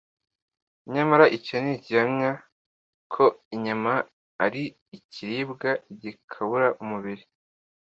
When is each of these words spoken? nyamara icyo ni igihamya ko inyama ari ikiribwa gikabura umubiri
nyamara 0.93 1.25
icyo 1.37 1.55
ni 1.63 1.71
igihamya 1.77 2.31
ko 3.13 3.25
inyama 3.55 3.93
ari 4.45 4.63
ikiribwa 4.97 5.69
gikabura 6.01 6.67
umubiri 6.83 7.23